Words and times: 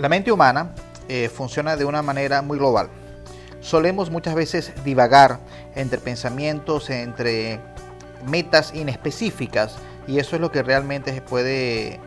La 0.00 0.08
mente 0.08 0.32
humana 0.32 0.70
eh, 1.08 1.28
funciona 1.28 1.76
de 1.76 1.84
una 1.84 2.00
manera 2.00 2.40
muy 2.40 2.56
global. 2.56 2.88
Solemos 3.60 4.10
muchas 4.10 4.34
veces 4.34 4.72
divagar 4.82 5.40
entre 5.74 5.98
pensamientos, 5.98 6.88
entre 6.88 7.60
metas 8.26 8.74
inespecíficas 8.74 9.76
y 10.06 10.18
eso 10.18 10.36
es 10.36 10.40
lo 10.40 10.50
que 10.50 10.62
realmente 10.62 11.20
puede 11.20 12.00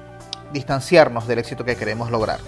distanciarnos 0.52 1.28
del 1.28 1.38
éxito 1.38 1.66
que 1.66 1.76
queremos 1.76 2.10
lograr. 2.10 2.40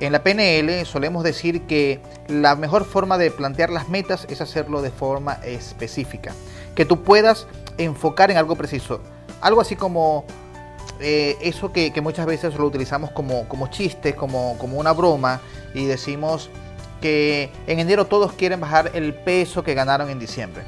En 0.00 0.12
la 0.12 0.22
PNL 0.22 0.84
solemos 0.84 1.24
decir 1.24 1.62
que 1.62 2.02
la 2.28 2.54
mejor 2.54 2.84
forma 2.84 3.16
de 3.16 3.30
plantear 3.30 3.70
las 3.70 3.88
metas 3.88 4.26
es 4.28 4.42
hacerlo 4.42 4.82
de 4.82 4.90
forma 4.90 5.38
específica, 5.44 6.34
que 6.74 6.84
tú 6.84 7.02
puedas 7.02 7.46
enfocar 7.78 8.30
en 8.30 8.36
algo 8.36 8.56
preciso, 8.56 9.00
algo 9.40 9.62
así 9.62 9.76
como 9.76 10.26
eh, 11.00 11.36
eso 11.40 11.72
que, 11.72 11.92
muchas 12.00 12.26
veces 12.26 12.54
lo 12.54 12.66
utilizamos 12.66 13.10
como, 13.10 13.48
como 13.48 13.68
chiste, 13.68 14.14
como, 14.14 14.56
como 14.58 14.78
una 14.78 14.92
broma, 14.92 15.40
y 15.74 15.86
decimos 15.86 16.50
que 17.00 17.50
en 17.66 17.80
enero 17.80 18.06
todos 18.06 18.32
quieren 18.32 18.60
bajar 18.60 18.92
el 18.94 19.14
peso 19.14 19.62
que 19.64 19.74
ganaron 19.74 20.08
en 20.10 20.18
diciembre. 20.18 20.62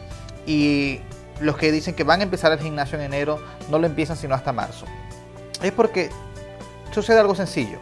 Y 0.47 1.01
los 1.41 1.57
que 1.57 1.73
dicen 1.73 1.95
que 1.95 2.05
van 2.05 2.21
a 2.21 2.25
empezar 2.25 2.53
el 2.53 2.61
gimnasio 2.61 2.99
en 2.99 3.05
enero 3.05 3.41
no 3.71 3.79
lo 3.79 3.87
empiezan 3.87 4.17
sino 4.17 4.35
hasta 4.35 4.53
marzo. 4.53 4.87
Es 5.63 5.73
porque 5.73 6.11
sucede 6.93 7.21
algo 7.21 7.35
sencillo. 7.35 7.79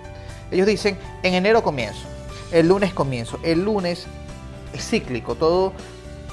Ellos 0.51 0.67
dicen, 0.67 0.99
en 1.23 1.35
enero 1.35 1.63
comienzo, 1.63 2.07
el 2.53 2.69
lunes 2.69 2.93
comienzo, 2.93 3.39
el 3.43 3.65
lunes 3.65 4.07
es 4.75 4.87
cíclico, 4.87 5.35
todo, 5.35 5.73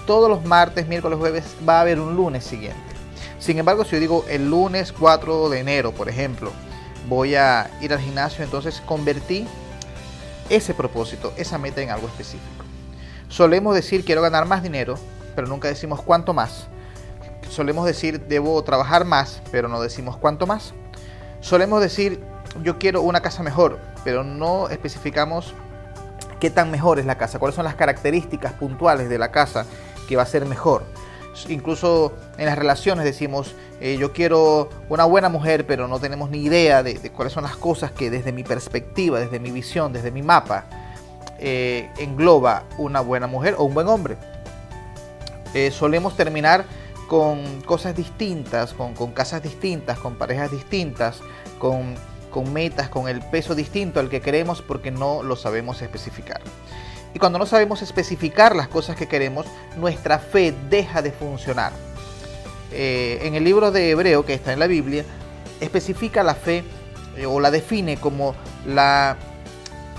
todos 0.06 0.30
los 0.30 0.44
martes, 0.44 0.88
miércoles, 0.88 1.18
jueves 1.18 1.46
va 1.68 1.78
a 1.78 1.82
haber 1.82 2.00
un 2.00 2.16
lunes 2.16 2.44
siguiente. 2.44 2.89
Sin 3.40 3.58
embargo, 3.58 3.86
si 3.86 3.92
yo 3.92 4.00
digo 4.00 4.26
el 4.30 4.50
lunes 4.50 4.92
4 4.92 5.50
de 5.50 5.60
enero, 5.60 5.94
por 5.94 6.10
ejemplo, 6.10 6.52
voy 7.08 7.36
a 7.36 7.72
ir 7.80 7.94
al 7.94 8.00
gimnasio, 8.00 8.44
entonces 8.44 8.82
convertí 8.86 9.48
ese 10.50 10.74
propósito, 10.74 11.34
esa 11.38 11.58
meta 11.58 11.82
en 11.82 11.90
algo 11.90 12.08
específico. 12.08 12.66
Solemos 13.30 13.76
decir 13.76 14.04
quiero 14.04 14.22
ganar 14.22 14.46
más 14.46 14.62
dinero, 14.62 14.96
pero 15.36 15.48
nunca 15.48 15.70
decimos 15.70 16.02
cuánto 16.02 16.34
más. 16.34 16.68
Solemos 17.50 17.86
decir 17.86 18.20
debo 18.28 18.62
trabajar 18.64 19.06
más, 19.06 19.42
pero 19.52 19.70
no 19.70 19.82
decimos 19.82 20.18
cuánto 20.18 20.46
más. 20.46 20.74
Solemos 21.40 21.82
decir 21.82 22.20
yo 22.62 22.78
quiero 22.78 23.02
una 23.02 23.22
casa 23.22 23.42
mejor, 23.42 23.80
pero 24.04 24.24
no 24.24 24.68
especificamos 24.68 25.54
qué 26.42 26.50
tan 26.50 26.72
mejor 26.72 27.00
es 27.00 27.06
la 27.06 27.18
casa, 27.18 27.40
cuáles 27.40 27.56
son 27.56 27.66
las 27.66 27.76
características 27.76 28.54
puntuales 28.54 29.08
de 29.08 29.18
la 29.18 29.32
casa 29.32 29.66
que 30.10 30.16
va 30.18 30.24
a 30.24 30.26
ser 30.26 30.46
mejor 30.46 30.84
incluso 31.48 32.14
en 32.38 32.46
las 32.46 32.58
relaciones 32.58 33.06
decimos, 33.06 33.56
eh, 33.80 33.98
yo 33.98 34.12
quiero 34.12 34.70
una 34.90 35.06
buena 35.06 35.30
mujer, 35.30 35.66
pero 35.66 35.88
no 35.88 36.00
tenemos 36.00 36.30
ni 36.30 36.44
idea 36.44 36.84
de, 36.84 36.98
cuáles 37.12 37.34
son 37.34 37.44
las 37.44 37.56
cosas 37.56 37.92
que 37.92 38.10
desde 38.10 38.32
mi 38.32 38.44
perspectiva, 38.44 39.20
desde 39.20 39.40
mi 39.40 39.52
visión, 39.52 39.94
desde 39.94 40.12
mi 40.12 40.22
mapa, 40.22 40.66
eh, 41.40 41.90
engloba 41.98 42.64
una 42.78 43.00
buena 43.02 43.28
mujer 43.28 43.56
o 43.58 43.64
un 43.64 43.74
buen 43.74 43.88
hombre. 43.88 44.18
Eh, 45.54 45.72
solemos 45.72 46.16
terminar 46.16 46.66
con 47.08 47.62
cosas 47.62 47.96
distintas, 47.96 48.74
con, 48.74 48.94
casas 49.14 49.42
distintas, 49.42 49.98
con 49.98 50.16
parejas 50.16 50.52
distintas, 50.52 51.22
con, 51.58 51.96
con 52.30 52.54
metas, 52.54 52.90
con 52.90 53.08
el 53.08 53.22
peso 53.22 53.56
distinto 53.56 54.00
al 54.00 54.10
que 54.10 54.22
queremos 54.22 54.62
porque 54.62 54.92
no 54.92 55.24
lo 55.24 55.36
sabemos 55.36 55.82
especificar. 55.82 56.42
Y 57.14 57.20
cuando 57.20 57.40
no 57.40 57.46
sabemos 57.46 57.82
especificar 57.82 58.56
las 58.56 58.68
cosas 58.68 58.96
que 58.96 59.08
queremos, 59.08 59.46
nuestra 59.78 60.20
fe 60.20 60.54
deja 60.70 61.02
de 61.02 61.12
funcionar. 61.12 61.72
Eh, 62.72 63.20
en 63.24 63.36
el 63.36 63.44
libro 63.44 63.72
de 63.72 63.92
Hebreo, 63.92 64.26
que 64.26 64.34
está 64.34 64.54
en 64.54 64.60
la 64.60 64.68
Biblia, 64.68 65.04
especifica 65.60 66.24
la 66.24 66.36
fe 66.36 66.64
eh, 67.18 67.26
o 67.26 67.40
la 67.40 67.50
define 67.50 67.98
como 67.98 68.36
la 68.68 69.18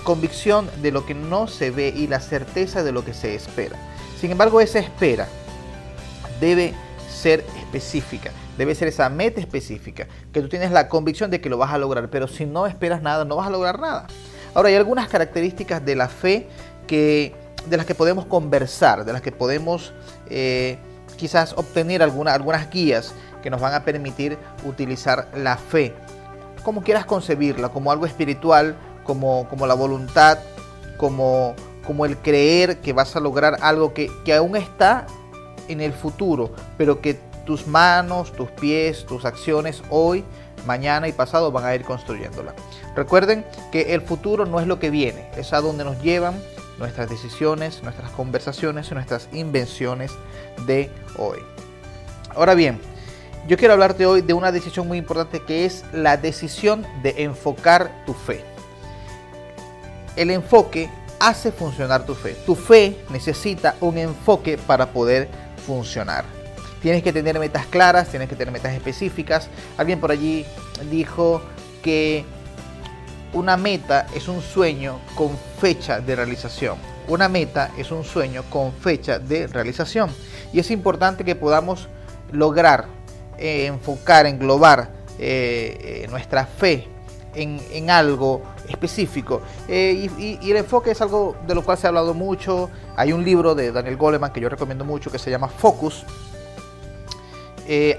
convicción 0.03 0.69
de 0.81 0.91
lo 0.91 1.05
que 1.05 1.13
no 1.13 1.47
se 1.47 1.69
ve 1.69 1.93
y 1.95 2.07
la 2.07 2.19
certeza 2.19 2.83
de 2.83 2.91
lo 2.91 3.03
que 3.03 3.13
se 3.13 3.35
espera. 3.35 3.77
Sin 4.19 4.31
embargo, 4.31 4.61
esa 4.61 4.79
espera 4.79 5.27
debe 6.39 6.73
ser 7.09 7.45
específica, 7.57 8.31
debe 8.57 8.73
ser 8.73 8.87
esa 8.87 9.09
meta 9.09 9.39
específica, 9.41 10.07
que 10.31 10.41
tú 10.41 10.47
tienes 10.47 10.71
la 10.71 10.87
convicción 10.87 11.29
de 11.29 11.41
que 11.41 11.49
lo 11.49 11.57
vas 11.57 11.71
a 11.71 11.77
lograr, 11.77 12.09
pero 12.09 12.27
si 12.27 12.45
no 12.45 12.65
esperas 12.65 13.01
nada, 13.01 13.25
no 13.25 13.35
vas 13.35 13.47
a 13.47 13.51
lograr 13.51 13.79
nada. 13.79 14.07
Ahora, 14.53 14.69
hay 14.69 14.75
algunas 14.75 15.07
características 15.07 15.85
de 15.85 15.95
la 15.95 16.09
fe 16.09 16.47
que, 16.87 17.33
de 17.67 17.77
las 17.77 17.85
que 17.85 17.95
podemos 17.95 18.25
conversar, 18.25 19.05
de 19.05 19.13
las 19.13 19.21
que 19.21 19.31
podemos 19.31 19.93
eh, 20.29 20.77
quizás 21.17 21.53
obtener 21.53 22.01
algunas 22.03 22.69
guías 22.69 23.13
que 23.41 23.49
nos 23.49 23.61
van 23.61 23.73
a 23.73 23.83
permitir 23.83 24.37
utilizar 24.65 25.29
la 25.35 25.57
fe, 25.57 25.93
como 26.63 26.83
quieras 26.83 27.05
concebirla, 27.05 27.69
como 27.69 27.91
algo 27.91 28.05
espiritual, 28.05 28.75
como, 29.03 29.47
como 29.49 29.65
la 29.67 29.73
voluntad, 29.73 30.39
como, 30.97 31.55
como 31.85 32.05
el 32.05 32.17
creer 32.17 32.79
que 32.81 32.93
vas 32.93 33.15
a 33.15 33.19
lograr 33.19 33.57
algo 33.61 33.93
que, 33.93 34.11
que 34.23 34.33
aún 34.33 34.55
está 34.55 35.07
en 35.67 35.81
el 35.81 35.93
futuro, 35.93 36.51
pero 36.77 37.01
que 37.01 37.19
tus 37.45 37.67
manos, 37.67 38.31
tus 38.33 38.49
pies, 38.51 39.05
tus 39.05 39.25
acciones 39.25 39.81
hoy, 39.89 40.23
mañana 40.65 41.07
y 41.07 41.11
pasado 41.11 41.51
van 41.51 41.65
a 41.65 41.75
ir 41.75 41.83
construyéndola. 41.83 42.53
Recuerden 42.95 43.45
que 43.71 43.93
el 43.93 44.01
futuro 44.01 44.45
no 44.45 44.59
es 44.59 44.67
lo 44.67 44.79
que 44.79 44.89
viene, 44.89 45.29
es 45.35 45.53
a 45.53 45.61
donde 45.61 45.83
nos 45.83 46.01
llevan 46.01 46.35
nuestras 46.81 47.09
decisiones, 47.09 47.81
nuestras 47.83 48.11
conversaciones 48.11 48.91
y 48.91 48.93
nuestras 48.93 49.29
invenciones 49.31 50.11
de 50.65 50.91
hoy. 51.17 51.39
Ahora 52.35 52.53
bien, 52.55 52.79
yo 53.47 53.57
quiero 53.57 53.73
hablarte 53.73 54.05
hoy 54.05 54.21
de 54.21 54.33
una 54.33 54.51
decisión 54.51 54.87
muy 54.87 54.97
importante 54.97 55.41
que 55.41 55.65
es 55.65 55.83
la 55.93 56.17
decisión 56.17 56.85
de 57.01 57.23
enfocar 57.23 58.03
tu 58.05 58.13
fe. 58.13 58.43
El 60.15 60.29
enfoque 60.29 60.89
hace 61.19 61.51
funcionar 61.51 62.05
tu 62.05 62.15
fe. 62.15 62.35
Tu 62.45 62.55
fe 62.55 62.97
necesita 63.09 63.75
un 63.79 63.97
enfoque 63.97 64.57
para 64.57 64.91
poder 64.91 65.29
funcionar. 65.65 66.25
Tienes 66.81 67.03
que 67.03 67.13
tener 67.13 67.39
metas 67.39 67.65
claras, 67.67 68.09
tienes 68.09 68.27
que 68.27 68.35
tener 68.35 68.51
metas 68.51 68.73
específicas. 68.73 69.47
Alguien 69.77 69.99
por 69.99 70.11
allí 70.11 70.45
dijo 70.89 71.41
que 71.83 72.25
una 73.33 73.57
meta 73.57 74.07
es 74.13 74.27
un 74.27 74.41
sueño 74.41 74.99
con 75.15 75.31
fecha 75.59 75.99
de 75.99 76.15
realización. 76.15 76.77
Una 77.07 77.29
meta 77.29 77.71
es 77.77 77.91
un 77.91 78.03
sueño 78.03 78.43
con 78.49 78.73
fecha 78.73 79.19
de 79.19 79.47
realización. 79.47 80.09
Y 80.53 80.59
es 80.59 80.71
importante 80.71 81.23
que 81.23 81.35
podamos 81.35 81.87
lograr 82.31 82.85
eh, 83.37 83.65
enfocar, 83.65 84.25
englobar 84.25 84.89
eh, 85.17 86.03
eh, 86.03 86.07
nuestra 86.09 86.45
fe 86.45 86.87
en, 87.33 87.89
algo 87.89 88.41
específico. 88.67 89.41
Y, 89.67 90.49
el 90.51 90.57
enfoque 90.57 90.91
es 90.91 91.01
algo 91.01 91.35
de 91.47 91.55
lo 91.55 91.63
cual 91.63 91.77
se 91.77 91.87
ha 91.87 91.89
hablado 91.89 92.13
mucho. 92.13 92.69
Hay 92.95 93.13
un 93.13 93.23
libro 93.23 93.55
de 93.55 93.71
Daniel 93.71 93.97
Goleman 93.97 94.31
que 94.31 94.41
yo 94.41 94.49
recomiendo 94.49 94.85
mucho 94.85 95.11
que 95.11 95.19
se 95.19 95.31
llama 95.31 95.47
Focus. 95.47 96.05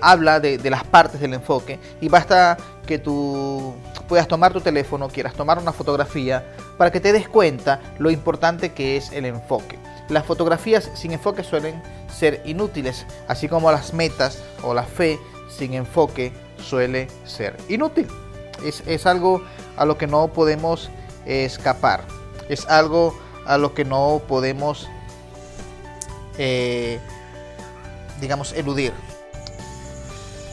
habla 0.03 0.39
de, 0.39 0.59
de, 0.59 0.71
las 0.71 0.85
partes 0.85 1.19
del 1.21 1.33
enfoque 1.33 1.79
y 2.01 2.09
basta 2.09 2.59
que 2.87 2.99
tú 2.99 3.75
puedas 4.13 4.29
tomar 4.29 4.53
tu 4.53 4.61
teléfono, 4.61 5.09
quieras 5.09 5.33
tomar 5.33 5.59
una 5.59 5.73
fotografía, 5.73 6.45
para 6.77 6.93
que 6.93 7.01
te 7.01 7.15
des 7.15 7.27
cuenta 7.31 7.81
lo 7.99 8.11
importante 8.11 8.73
que 8.73 8.99
es 8.99 9.11
el 9.11 9.25
enfoque. 9.25 9.79
Las 10.11 10.27
fotografías 10.27 10.91
sin 10.93 11.13
enfoque 11.13 11.43
suelen 11.43 11.83
ser 12.15 12.43
inútiles, 12.45 13.07
así 13.27 13.49
como 13.49 13.73
las 13.73 13.95
metas 13.95 14.43
o 14.63 14.75
la 14.75 14.83
fe 14.83 15.19
sin 15.49 15.73
enfoque 15.73 16.31
suele 16.59 17.09
ser 17.25 17.57
inútil. 17.71 18.07
Es, 18.63 19.07
algo 19.07 19.43
a 19.79 19.87
lo 19.87 19.97
que 19.97 20.07
no 20.07 20.29
podemos 20.29 20.91
escapar, 21.25 22.05
es 22.51 22.67
algo 22.67 23.19
a 23.47 23.57
lo 23.57 23.73
que 23.73 23.87
no 23.87 24.21
podemos, 24.29 24.91
eh, 26.37 27.01
digamos, 28.21 28.53
eludir. 28.53 28.93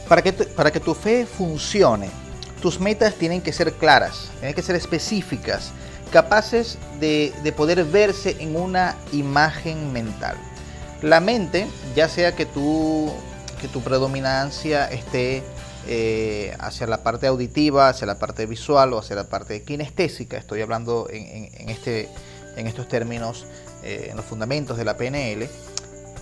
Para 0.08 0.22
que, 0.22 0.32
para 0.32 0.70
que 0.70 0.80
tu 0.80 0.94
fe 0.94 1.26
funcione, 1.26 2.08
tus 2.60 2.80
metas 2.80 3.14
tienen 3.14 3.40
que 3.40 3.52
ser 3.52 3.72
claras, 3.72 4.30
tienen 4.38 4.54
que 4.54 4.62
ser 4.62 4.76
específicas, 4.76 5.72
capaces 6.12 6.78
de, 6.98 7.32
poder 7.56 7.84
verse 7.84 8.36
en 8.40 8.56
una 8.56 8.96
imagen 9.12 9.92
mental. 9.92 10.36
La 11.02 11.20
mente, 11.20 11.66
ya 11.96 12.08
sea 12.08 12.36
que, 12.36 12.46
tú, 12.46 13.10
que 13.60 13.68
tu 13.68 13.80
predominancia 13.80 14.86
esté 14.90 15.42
eh, 15.86 16.54
hacia 16.58 16.86
la 16.86 17.02
parte 17.02 17.26
auditiva, 17.26 17.88
hacia 17.88 18.06
la 18.06 18.18
parte 18.18 18.44
visual 18.46 18.92
o 18.92 18.98
hacia 18.98 19.16
la 19.16 19.24
parte 19.24 19.62
kinestésica, 19.62 20.36
estoy 20.36 20.60
hablando 20.60 21.08
en, 21.10 21.70
este, 21.70 22.08
en 22.56 22.66
estos 22.66 22.86
términos, 22.86 23.46
eh, 23.82 24.08
en 24.10 24.16
los 24.16 24.26
fundamentos 24.26 24.76
de 24.76 24.84
la 24.84 24.96
PNL, 24.98 25.48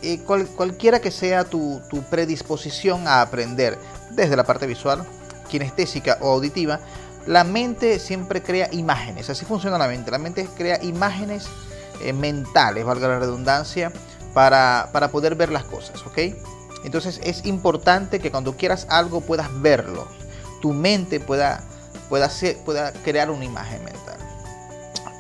eh, 0.01 0.21
cualquiera 0.57 1.01
que 1.01 1.11
sea 1.11 1.43
tu 1.43 1.83
predisposición 2.09 3.09
a 3.09 3.21
aprender 3.21 3.77
desde 4.13 4.37
la 4.37 4.45
parte 4.45 4.69
visual, 4.69 5.05
kinestésica 5.49 6.19
o 6.21 6.33
auditiva, 6.33 6.81
la 7.27 7.45
mente 7.45 7.99
siempre 7.99 8.43
crea 8.43 8.69
imágenes. 8.73 9.29
Así 9.29 9.45
funciona 9.45 9.77
la 9.79 9.89
mente. 9.89 10.11
La 10.11 10.19
mente 10.19 10.49
crea 10.57 10.83
imágenes 10.83 11.47
eh, 12.01 12.13
mentales, 12.13 12.85
valga 12.85 13.09
la 13.09 13.19
redundancia, 13.19 13.93
para, 14.35 15.09
poder 15.11 15.35
ver 15.35 15.51
las 15.51 15.65
cosas, 15.65 16.07
¿ok? 16.07 16.19
Entonces 16.85 17.21
es 17.25 17.45
importante 17.45 18.21
que 18.21 18.31
cuando 18.31 18.57
quieras 18.57 18.87
algo 18.89 19.21
puedas 19.21 19.49
verlo. 19.61 20.07
Tu 20.63 20.73
mente 20.73 21.19
pueda, 21.21 21.65
pueda, 22.09 22.31
pueda 22.65 22.93
crear 22.93 23.31
una 23.31 23.45
imagen 23.45 23.85
mental. 23.85 24.17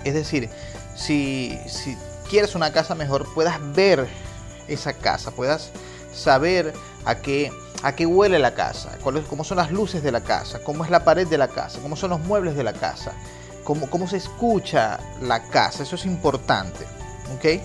Es 0.04 0.14
decir, 0.14 0.48
si, 0.94 1.58
si 1.66 1.96
quieres 2.30 2.54
una 2.54 2.72
casa 2.72 2.94
mejor, 2.94 3.26
puedas 3.34 3.58
ver 3.74 4.06
esa 4.68 4.92
casa, 4.92 5.32
puedas 5.32 5.70
saber 6.14 6.72
a 7.04 7.16
qué, 7.16 7.50
a 7.82 7.94
qué 7.94 8.06
huele 8.06 8.38
la 8.38 8.54
casa, 8.54 8.98
cómo 9.02 9.44
son 9.44 9.58
las 9.58 9.70
luces 9.70 10.02
de 10.02 10.10
la 10.10 10.22
casa, 10.22 10.60
cómo 10.60 10.84
es 10.84 10.90
la 10.90 11.04
pared 11.04 11.26
de 11.26 11.38
la 11.38 11.48
casa, 11.48 11.78
cómo 11.80 11.96
son 11.96 12.10
los 12.10 12.20
muebles 12.20 12.56
de 12.56 12.64
la 12.64 12.72
casa, 12.72 13.12
cómo, 13.64 13.88
cómo 13.88 14.08
se 14.08 14.16
escucha 14.16 14.98
la 15.22 15.44
casa. 15.44 15.82
Eso 15.82 15.96
es 15.96 16.04
importante. 16.04 16.84
¿ok? 17.36 17.60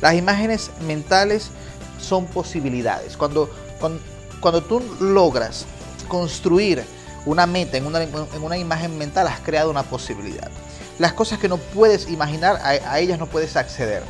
Las 0.00 0.14
imágenes 0.14 0.70
mentales 0.86 1.50
son 1.98 2.26
posibilidades. 2.26 3.16
Cuando, 3.16 3.50
cuando, 3.80 4.00
cuando 4.40 4.62
tú 4.62 4.82
logras 5.00 5.64
construir 6.08 6.84
una 7.24 7.46
meta 7.46 7.78
en 7.78 7.86
una, 7.86 8.02
en 8.02 8.42
una, 8.42 8.58
imagen 8.58 8.98
mental, 8.98 9.26
has 9.28 9.40
creado 9.40 9.70
una 9.70 9.82
posibilidad. 9.84 10.50
Las 10.98 11.14
cosas 11.14 11.38
que 11.38 11.48
no 11.48 11.56
puedes 11.56 12.08
imaginar, 12.10 12.60
a, 12.62 12.98
ellas 12.98 13.18
no 13.18 13.26
puedes 13.26 13.56
acceder. 13.56 14.02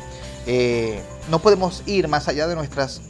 Eh, 0.45 1.01
no 1.29 1.39
podemos 1.39 1.81
ir 1.85 2.07
más 2.07 2.27
allá 2.27 2.45
de 2.47 2.55
nuestras 2.55 3.01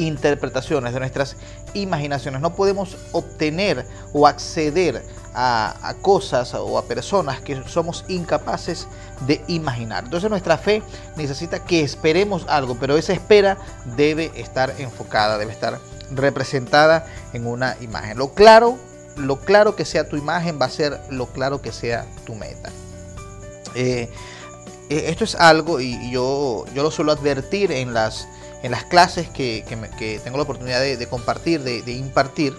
interpretaciones, 0.00 0.92
de 0.92 1.00
nuestras 1.00 1.36
imaginaciones. 1.74 2.40
No 2.40 2.54
podemos 2.54 2.96
obtener 3.12 3.86
o 4.12 4.26
acceder 4.26 5.04
a, 5.34 5.94
cosas 6.02 6.54
o 6.54 6.78
a 6.78 6.84
personas 6.84 7.40
que 7.40 7.62
somos 7.66 8.04
incapaces 8.08 8.88
de 9.26 9.42
imaginar. 9.46 10.04
Entonces 10.04 10.30
nuestra 10.30 10.58
fe 10.58 10.82
necesita 11.16 11.64
que 11.64 11.82
esperemos 11.82 12.46
algo, 12.48 12.76
pero 12.78 12.96
esa 12.96 13.12
espera 13.12 13.58
debe 13.96 14.32
estar 14.34 14.74
enfocada, 14.78 15.38
debe 15.38 15.52
estar 15.52 15.78
representada 16.10 17.06
en 17.32 17.46
una 17.46 17.76
imagen. 17.80 18.18
Lo 18.18 18.34
claro, 18.34 18.78
lo 19.16 19.40
claro 19.40 19.76
que 19.76 19.84
sea 19.84 20.08
tu 20.08 20.16
imagen 20.16 20.58
va 20.60 20.66
a 20.66 20.70
ser 20.70 20.98
lo 21.10 21.26
claro 21.26 21.62
que 21.62 21.72
sea 21.72 22.06
tu 22.24 22.34
meta. 22.34 22.70
Eh, 23.74 24.10
eh, 24.90 25.04
esto 25.06 25.22
es 25.22 25.36
algo 25.36 25.80
y 25.80 26.10
yo, 26.10 26.64
yo 26.74 26.82
lo 26.82 26.90
suelo 26.90 27.12
advertir 27.12 27.70
en 27.70 27.94
las, 27.94 28.26
en 28.62 28.70
las 28.70 28.84
clases 28.84 29.28
que, 29.28 29.64
tengo 30.22 30.36
la 30.36 30.42
oportunidad 30.42 30.80
de, 30.80 31.06
compartir, 31.06 31.62
de, 31.62 31.82
de 31.82 31.92
impartir 31.92 32.54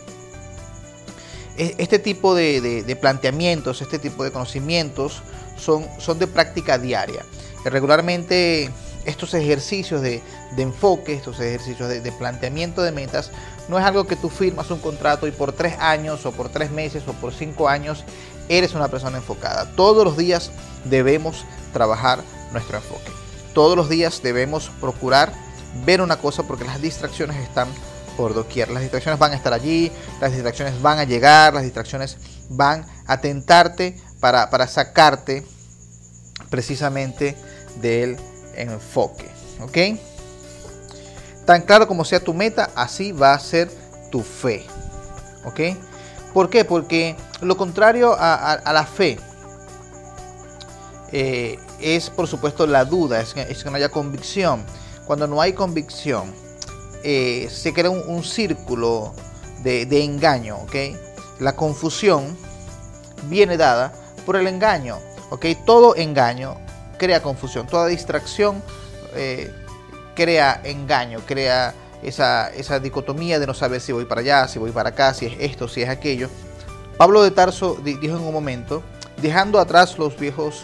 este 1.58 2.00
tipo 2.00 2.34
de, 2.34 2.98
planteamientos, 3.00 3.82
este 3.82 4.00
tipo 4.00 4.24
de 4.24 4.32
conocimientos 4.32 5.22
son, 5.58 5.86
son 6.00 6.18
de 6.20 6.28
práctica 6.28 6.78
diaria. 6.78 7.24
Regularmente 7.66 8.72
estos 9.06 9.34
ejercicios 9.34 10.02
de, 10.02 10.22
enfoque, 10.58 11.14
estos 11.14 11.40
ejercicios 11.40 11.90
de, 11.90 12.12
planteamiento 12.14 12.82
de 12.82 12.92
metas, 12.92 13.32
no 13.68 13.78
es 13.78 13.86
algo 13.86 14.06
que 14.06 14.16
tú 14.16 14.30
firmas 14.30 14.72
un 14.72 14.80
contrato 14.80 15.28
y 15.28 15.32
por 15.32 15.54
tres 15.54 15.76
años 15.80 16.26
o 16.26 16.32
por 16.32 16.50
tres 16.50 16.72
meses 16.72 17.04
o 17.08 17.14
por 17.14 17.34
cinco 17.34 17.70
años 17.70 18.04
eres 18.50 18.74
una 18.74 18.88
persona 18.88 19.18
enfocada. 19.18 19.72
Todos 19.76 20.04
los 20.04 20.18
días 20.18 20.52
debemos 20.86 21.46
trabajar 21.74 22.22
nuestro 22.52 22.78
enfoque. 22.78 23.12
Todos 23.54 23.78
los 23.78 23.90
días 23.90 24.22
debemos 24.24 24.72
procurar 24.80 25.34
ver 25.86 26.02
una 26.02 26.18
cosa 26.18 26.44
porque 26.44 26.66
las 26.66 26.82
distracciones 26.82 27.38
están 27.38 27.68
por 28.18 28.34
doquier. 28.34 28.70
Las 28.70 28.82
distracciones 28.82 29.20
van 29.20 29.32
a 29.32 29.36
estar 29.36 29.54
allí, 29.54 29.92
las 30.20 30.32
distracciones 30.32 30.82
van 30.82 31.00
a 31.00 31.04
llegar, 31.04 31.54
las 31.54 31.64
distracciones 31.64 32.18
van 32.50 32.86
a 33.08 33.22
tentarte 33.22 34.00
para, 34.20 34.50
para 34.50 34.68
sacarte 34.68 35.46
precisamente 36.50 37.36
del 37.82 38.18
enfoque. 38.56 39.30
¿Ok? 39.62 39.78
Tan 41.46 41.62
claro 41.64 41.88
como 41.88 42.06
sea 42.06 42.20
tu 42.20 42.34
meta, 42.34 42.70
así 42.76 43.12
va 43.12 43.34
a 43.34 43.40
ser 43.40 43.70
tu 44.12 44.22
fe. 44.22 44.66
¿Ok? 45.46 45.60
¿Por 46.34 46.50
qué? 46.50 46.66
Porque 46.66 47.16
lo 47.42 47.58
contrario 47.58 48.16
a, 48.18 48.62
la 48.72 48.86
fe 48.86 49.20
eh, 51.12 51.60
es, 51.80 52.10
por 52.10 52.28
supuesto, 52.28 52.66
la 52.68 52.86
duda, 52.86 53.20
es 53.22 53.34
que, 53.34 53.42
es 53.42 53.64
que 53.64 53.70
no 53.70 53.76
haya 53.76 53.90
convicción. 53.90 54.64
Cuando 55.12 55.28
no 55.28 55.42
hay 55.42 55.52
convicción, 55.52 56.34
eh, 57.04 57.50
se 57.52 57.74
crea 57.74 57.90
un, 57.90 58.24
círculo 58.24 59.14
de, 59.62 60.06
engaño, 60.06 60.56
¿ok? 60.60 60.74
La 61.42 61.54
confusión 61.54 62.38
viene 63.24 63.58
dada 63.58 63.92
por 64.26 64.38
el 64.38 64.48
engaño, 64.48 65.00
¿ok? 65.30 65.48
Todo 65.66 65.98
engaño 65.98 66.56
crea 66.98 67.22
confusión, 67.22 67.68
toda 67.68 67.88
distracción 67.88 68.64
eh, 69.14 69.54
crea 70.16 70.62
engaño, 70.64 71.20
crea 71.26 71.74
esa, 72.02 72.50
esa 72.52 72.80
dicotomía 72.80 73.38
de 73.38 73.48
no 73.48 73.54
saber 73.54 73.82
si 73.82 73.92
voy 73.92 74.06
para 74.06 74.22
allá, 74.22 74.48
si 74.48 74.60
voy 74.60 74.72
para 74.72 74.92
acá, 74.92 75.14
si 75.14 75.26
es 75.26 75.34
esto, 75.42 75.68
si 75.68 75.82
es 75.82 75.90
aquello. 75.90 76.30
Pablo 76.96 77.22
de 77.22 77.32
Tarso 77.32 77.76
dijo 77.84 78.16
en 78.16 78.24
un 78.24 78.32
momento, 78.32 78.82
dejando 79.22 79.60
atrás 79.60 80.00
los 80.00 80.18
viejos 80.18 80.64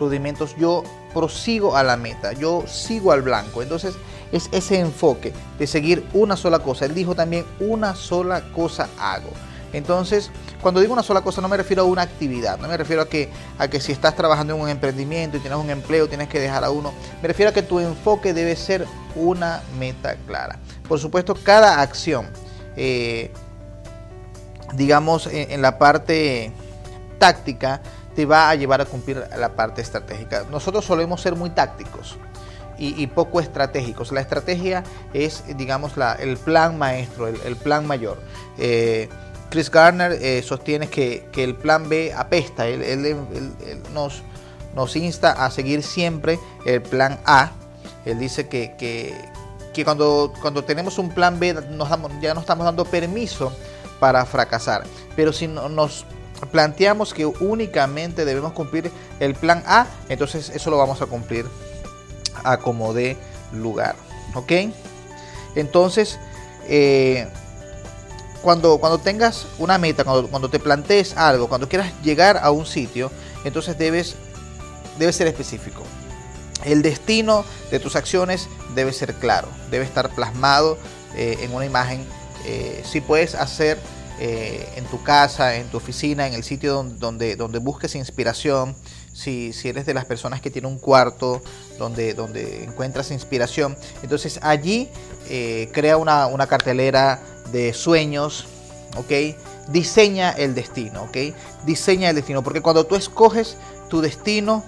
rudimentos, 0.00 0.56
yo 0.56 0.82
prosigo 1.12 1.76
a 1.76 1.82
la 1.82 1.96
meta, 1.96 2.32
yo 2.32 2.64
sigo 2.66 3.12
al 3.12 3.22
blanco. 3.22 3.62
Entonces, 3.62 3.94
es 4.32 4.48
ese 4.52 4.78
enfoque 4.78 5.32
de 5.58 5.66
seguir 5.66 6.06
una 6.12 6.36
sola 6.36 6.58
cosa. 6.58 6.84
Él 6.84 6.94
dijo 6.94 7.14
también, 7.14 7.44
una 7.60 7.94
sola 7.94 8.42
cosa 8.52 8.88
hago. 8.98 9.30
Entonces, 9.72 10.30
cuando 10.62 10.80
digo 10.80 10.92
una 10.94 11.02
sola 11.02 11.20
cosa 11.20 11.42
no 11.42 11.48
me 11.48 11.56
refiero 11.56 11.82
a 11.82 11.84
una 11.84 12.02
actividad, 12.02 12.58
no 12.58 12.68
me 12.68 12.76
refiero 12.76 13.02
a 13.02 13.08
que, 13.08 13.28
a 13.58 13.68
que 13.68 13.80
si 13.80 13.92
estás 13.92 14.16
trabajando 14.16 14.54
en 14.54 14.60
un 14.60 14.68
emprendimiento 14.68 15.36
y 15.36 15.40
tienes 15.40 15.58
un 15.58 15.68
empleo 15.68 16.08
tienes 16.08 16.28
que 16.28 16.40
dejar 16.40 16.64
a 16.64 16.70
uno, 16.70 16.92
me 17.20 17.28
refiero 17.28 17.50
a 17.50 17.52
que 17.52 17.62
tu 17.62 17.78
enfoque 17.78 18.32
debe 18.32 18.56
ser 18.56 18.86
una 19.14 19.62
meta 19.78 20.16
clara. 20.26 20.58
Por 20.88 20.98
supuesto, 20.98 21.34
cada 21.34 21.82
acción, 21.82 22.28
eh, 22.76 23.30
digamos, 24.74 25.28
en 25.30 25.60
la 25.60 25.78
parte 25.78 26.50
táctica, 27.18 27.82
te 28.18 28.26
va 28.26 28.50
a 28.50 28.56
llevar 28.56 28.80
a 28.80 28.84
cumplir 28.84 29.24
la 29.38 29.50
parte 29.50 29.80
estratégica. 29.80 30.44
Nosotros 30.50 30.84
solemos 30.84 31.20
ser 31.20 31.36
muy 31.36 31.50
tácticos 31.50 32.16
y, 32.76 33.06
poco 33.06 33.38
estratégicos. 33.38 34.10
La 34.10 34.20
estrategia 34.20 34.82
es, 35.14 35.44
digamos, 35.56 35.92
el 36.18 36.36
plan 36.36 36.76
maestro, 36.76 37.28
el, 37.28 37.54
plan 37.54 37.86
mayor. 37.86 38.20
Eh, 38.58 39.08
Chris 39.50 39.70
Garner 39.70 40.18
eh, 40.20 40.42
sostiene 40.42 40.88
que, 40.88 41.28
el 41.36 41.54
plan 41.54 41.88
B 41.88 42.12
apesta. 42.12 42.66
Él, 42.66 43.16
nos, 43.94 44.22
nos, 44.74 44.96
insta 44.96 45.30
a 45.44 45.48
seguir 45.52 45.84
siempre 45.84 46.40
el 46.66 46.82
plan 46.82 47.20
A. 47.24 47.52
Él 48.04 48.18
dice 48.18 48.48
que, 48.48 49.14
cuando, 49.84 50.64
tenemos 50.66 50.98
un 50.98 51.10
plan 51.10 51.38
B 51.38 51.54
nos 51.54 51.88
ya 52.20 52.34
no 52.34 52.40
estamos 52.40 52.64
dando 52.64 52.84
permiso 52.84 53.52
para 54.00 54.26
fracasar. 54.26 54.82
Pero 55.14 55.32
si 55.32 55.46
nos 55.46 56.04
planteamos 56.46 57.14
que 57.14 57.26
únicamente 57.26 58.24
debemos 58.24 58.52
cumplir 58.52 58.90
el 59.20 59.34
plan 59.34 59.62
A, 59.66 59.86
entonces 60.08 60.50
eso 60.54 60.70
lo 60.70 60.78
vamos 60.78 61.02
a 61.02 61.06
cumplir 61.06 61.46
acomode 62.44 63.16
lugar. 63.52 63.96
¿Ok? 64.34 64.52
Entonces, 65.54 66.18
eh, 66.68 67.26
cuando, 68.42 68.78
cuando 68.78 68.98
tengas 68.98 69.46
una 69.58 69.78
meta, 69.78 70.04
cuando, 70.04 70.28
cuando 70.28 70.48
te 70.48 70.58
plantees 70.58 71.16
algo, 71.16 71.48
cuando 71.48 71.68
quieras 71.68 71.92
llegar 72.02 72.38
a 72.42 72.50
un 72.50 72.66
sitio, 72.66 73.10
entonces 73.44 73.78
debes, 73.78 74.16
debes 74.98 75.16
ser 75.16 75.26
específico. 75.26 75.82
El 76.64 76.82
destino 76.82 77.44
de 77.70 77.80
tus 77.80 77.96
acciones 77.96 78.48
debe 78.74 78.92
ser 78.92 79.14
claro, 79.14 79.48
debe 79.70 79.84
estar 79.84 80.10
plasmado 80.10 80.78
eh, 81.14 81.38
en 81.40 81.54
una 81.54 81.64
imagen. 81.64 82.04
Eh, 82.44 82.82
si 82.84 83.00
puedes 83.00 83.34
hacer 83.34 83.78
en 84.20 84.84
tu 84.86 85.02
casa, 85.02 85.56
en 85.56 85.68
tu 85.68 85.76
oficina, 85.76 86.26
en 86.26 86.34
el 86.34 86.42
sitio 86.42 86.82
donde, 86.82 87.36
busques 87.60 87.94
inspiración, 87.94 88.74
si, 89.12 89.52
eres 89.64 89.86
de 89.86 89.94
las 89.94 90.04
personas 90.04 90.40
que 90.40 90.50
tiene 90.50 90.68
un 90.68 90.78
cuarto 90.78 91.42
donde, 91.78 92.14
donde 92.14 92.64
encuentras 92.64 93.10
inspiración, 93.10 93.76
entonces 94.02 94.38
allí 94.42 94.88
eh, 95.28 95.68
crea 95.72 95.96
una, 95.96 96.46
cartelera 96.46 97.20
de 97.52 97.74
sueños, 97.74 98.46
¿ok? 98.96 99.36
Diseña 99.68 100.30
el 100.30 100.54
destino, 100.54 101.04
¿ok? 101.04 101.34
Diseña 101.66 102.10
el 102.10 102.16
destino, 102.16 102.42
porque 102.42 102.62
cuando 102.62 102.86
tú 102.86 102.96
escoges 102.96 103.56
tu 103.88 104.00
destino, 104.00 104.64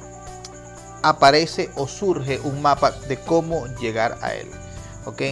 aparece 1.02 1.70
o 1.76 1.88
surge 1.88 2.40
un 2.40 2.60
mapa 2.60 2.90
de 2.90 3.18
cómo 3.18 3.66
llegar 3.80 4.18
a 4.20 4.34
él, 4.34 4.48
¿ok? 5.06 5.22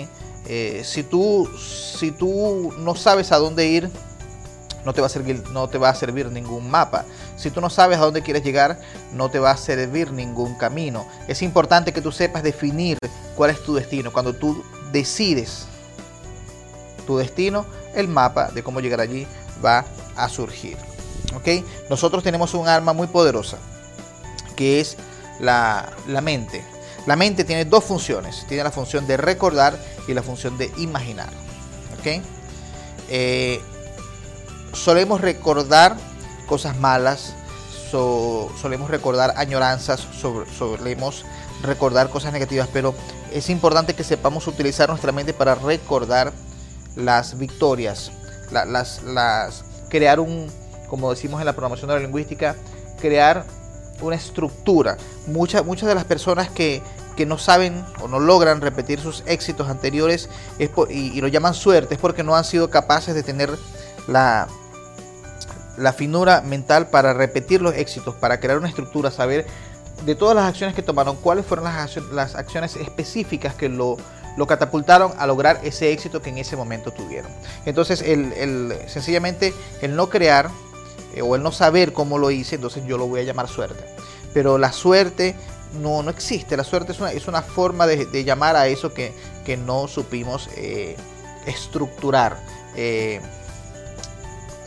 Eh, 0.47 0.83
si, 0.85 1.03
tú, 1.03 1.47
si 1.59 2.11
tú 2.11 2.73
no 2.79 2.95
sabes 2.95 3.33
a 3.33 3.37
dónde 3.37 3.67
ir, 3.67 3.91
no 4.85 4.93
te 4.93 5.01
va 5.01 5.07
a 5.07 5.11
servir, 5.11 5.43
no 5.51 5.69
te 5.69 5.79
va 5.79 5.91
a 5.91 5.95
servir 5.95 6.31
ningún 6.31 6.71
mapa. 6.71 7.05
Si 7.37 7.51
tú 7.51 7.61
no 7.61 7.71
sabes 7.71 7.99
a 7.99 8.03
dónde 8.03 8.23
quieres 8.23 8.43
llegar, 8.43 8.81
no 9.13 9.31
te 9.31 9.39
va 9.39 9.51
a 9.51 9.57
servir 9.57 10.13
ningún 10.13 10.55
camino. 10.57 11.07
Es 11.27 11.43
importante 11.43 11.93
que 11.93 12.01
tú 12.01 12.13
sepas 12.13 12.43
definir 12.43 12.99
cuál 13.37 13.51
es 13.51 13.63
tu 13.63 13.75
destino. 13.75 14.13
Cuando 14.13 14.35
tú 14.35 14.65
decides 14.93 15.67
tu 17.07 17.17
destino, 17.17 17.67
el 17.95 18.09
mapa 18.09 18.51
de 18.51 18.63
cómo 18.63 18.81
llegar 18.81 19.01
allí 19.01 19.27
va 19.65 19.85
a 20.17 20.29
surgir. 20.29 20.77
¿Ok? 21.35 21.65
Nosotros 21.91 22.23
tenemos 22.23 22.55
un 22.55 22.69
arma 22.69 22.93
muy 22.93 23.07
poderosa, 23.07 23.59
que 24.57 24.81
es 24.81 24.97
la, 25.41 25.91
mente. 26.23 26.65
La 27.07 27.17
mente 27.17 27.45
tiene 27.45 27.65
dos 27.65 27.85
funciones. 27.85 28.45
Tiene 28.49 28.65
la 28.65 28.71
función 28.71 29.07
de 29.07 29.17
recordar 29.17 29.79
y 30.07 30.15
la 30.15 30.23
función 30.23 30.59
de 30.59 30.73
imaginar. 30.79 31.29
¿Ok? 31.99 32.23
Eh, 33.11 33.61
solemos 34.73 35.21
recordar 35.21 35.97
cosas 36.47 36.77
malas, 36.79 37.35
solemos 37.91 38.91
recordar 38.91 39.35
añoranzas, 39.37 40.07
solemos 40.59 41.25
recordar 41.63 42.11
cosas 42.11 42.33
negativas, 42.33 42.69
pero 42.73 42.95
es 43.33 43.51
importante 43.51 43.95
que 43.95 44.05
sepamos 44.05 44.47
utilizar 44.47 44.89
nuestra 44.89 45.13
mente 45.13 45.33
para 45.33 45.55
recordar 45.55 46.33
las 46.97 47.39
victorias, 47.39 48.11
las, 48.51 49.03
las, 49.03 49.65
crear 49.89 50.21
un, 50.21 50.51
como 50.89 51.11
decimos 51.11 51.41
en 51.41 51.47
la 51.47 51.53
programación 51.53 51.89
de 51.89 51.95
la 51.95 52.01
lingüística, 52.01 52.57
crear 53.01 53.45
una 54.01 54.17
estructura. 54.17 54.97
Muchas, 55.27 55.65
muchas 55.65 55.89
de 55.89 55.95
las 55.95 56.05
personas 56.05 56.51
que, 56.51 56.83
que 57.17 57.27
no 57.27 57.39
saben 57.39 57.85
o 58.01 58.09
no 58.09 58.21
logran 58.21 58.61
repetir 58.61 59.01
sus 59.01 59.23
éxitos 59.27 59.69
anteriores 59.69 60.29
y, 60.59 61.21
lo 61.21 61.29
llaman 61.29 61.55
suerte 61.55 61.95
es 61.95 62.01
porque 62.01 62.23
no 62.23 62.37
han 62.37 62.45
sido 62.45 62.71
capaces 62.71 63.15
de 63.15 63.23
tener 63.23 63.51
la, 64.07 64.49
la 65.79 65.93
finura 65.93 66.41
mental 66.43 66.89
para 66.89 67.15
repetir 67.15 67.63
los 67.63 67.75
éxitos, 67.75 68.15
para 68.15 68.41
crear 68.41 68.59
una 68.59 68.69
estructura, 68.69 69.11
saber 69.11 69.47
de 70.05 70.15
todas 70.15 70.37
las 70.37 70.47
acciones 70.47 70.75
que 70.75 70.83
tomaron, 70.83 71.17
cuáles 71.17 71.45
fueron 71.45 71.65
las, 72.13 72.35
acciones 72.35 72.77
específicas 72.77 73.55
que 73.55 73.69
lo, 73.69 73.97
lo, 74.37 74.47
catapultaron 74.47 75.13
a 75.19 75.27
lograr 75.27 75.61
ese 75.65 75.93
éxito 75.93 76.23
que 76.23 76.31
en 76.31 76.39
ese 76.39 76.57
momento 76.57 76.93
tuvieron. 76.93 77.31
Entonces, 77.67 78.03
el, 78.03 78.75
sencillamente 78.87 79.55
el 79.81 79.97
no 79.97 80.09
crear 80.09 80.51
eh, 81.15 81.23
o 81.23 81.35
el 81.35 81.43
no 81.43 81.53
saber 81.53 81.93
cómo 81.93 82.19
lo 82.19 82.31
hice, 82.31 82.57
entonces 82.57 82.85
yo 82.87 82.99
lo 82.99 83.07
voy 83.07 83.21
a 83.21 83.25
llamar 83.25 83.49
suerte. 83.49 83.85
Pero 84.33 84.59
la 84.59 84.73
suerte 84.73 85.35
no, 85.81 86.03
no 86.03 86.11
existe, 86.11 86.57
la 86.57 86.65
suerte 86.65 86.93
es 86.93 87.01
una, 87.01 87.13
es 87.13 87.27
una 87.29 87.43
forma 87.43 87.87
de, 87.87 88.25
llamar 88.25 88.57
a 88.57 88.69
eso 88.69 88.93
que, 88.95 89.13
que 89.45 89.57
no 89.57 89.89
supimos 89.89 90.49
eh, 90.57 90.97
estructurar, 91.47 92.39
eh, 92.77 93.21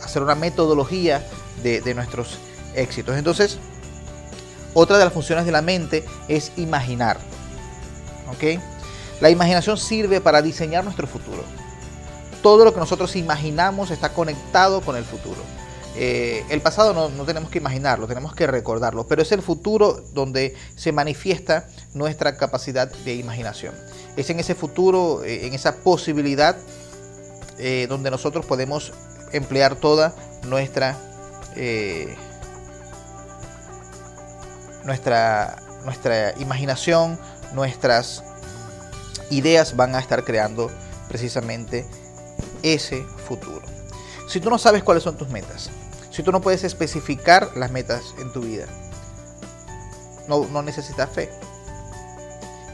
hacer 0.02 0.22
una 0.22 0.34
metodología 0.34 1.24
de, 1.62 1.94
nuestros 1.94 2.38
éxitos. 2.74 3.16
Entonces, 3.16 3.58
otra 4.74 4.98
de 4.98 5.04
las 5.04 5.12
funciones 5.12 5.44
de 5.44 5.52
la 5.52 5.62
mente 5.62 6.04
es 6.28 6.52
imaginar. 6.56 7.18
¿Ok? 8.30 8.60
La 9.20 9.30
imaginación 9.30 9.76
sirve 9.76 10.20
para 10.20 10.42
diseñar 10.42 10.84
nuestro 10.84 11.06
futuro. 11.06 11.44
Todo 12.42 12.64
lo 12.64 12.74
que 12.74 12.80
nosotros 12.80 13.14
imaginamos 13.14 13.90
está 13.90 14.12
conectado 14.12 14.80
con 14.80 14.96
el 14.96 15.04
futuro. 15.04 15.40
Eh, 15.94 16.44
el 16.48 16.62
pasado 16.62 17.10
no, 17.10 17.24
tenemos 17.24 17.50
que 17.50 17.58
imaginarlo, 17.58 18.06
tenemos 18.06 18.34
que 18.34 18.46
recordarlo, 18.46 19.06
pero 19.06 19.20
es 19.20 19.30
el 19.30 19.42
futuro 19.42 20.02
donde 20.14 20.54
se 20.74 20.90
manifiesta 20.90 21.68
nuestra 21.92 22.36
capacidad 22.36 22.90
de 22.90 23.14
imaginación. 23.14 23.74
Es 24.16 24.30
en 24.30 24.40
ese 24.40 24.54
futuro, 24.54 25.22
eh, 25.22 25.46
en 25.46 25.52
esa 25.52 25.76
posibilidad, 25.76 26.56
eh, 27.58 27.86
donde 27.88 28.10
nosotros 28.10 28.46
podemos 28.46 28.92
emplear 29.32 29.76
toda 29.76 30.14
nuestra 30.44 30.96
nuestra, 34.84 35.56
nuestra 35.84 36.38
imaginación, 36.38 37.18
nuestras 37.52 38.24
ideas 39.30 39.76
van 39.76 39.94
a 39.94 40.00
estar 40.00 40.24
creando 40.24 40.70
precisamente 41.08 41.86
ese 42.62 43.02
futuro. 43.02 43.62
Si 44.28 44.40
tú 44.40 44.50
no 44.50 44.58
sabes 44.58 44.82
cuáles 44.82 45.02
son 45.02 45.16
tus 45.16 45.28
metas, 45.28 45.70
si 46.10 46.22
tú 46.22 46.32
no 46.32 46.40
puedes 46.40 46.64
especificar 46.64 47.56
las 47.56 47.70
metas 47.70 48.14
en 48.18 48.32
tu 48.32 48.40
vida, 48.40 48.66
no, 50.28 50.46
no 50.46 50.62
necesitas 50.62 51.10
fe. 51.10 51.30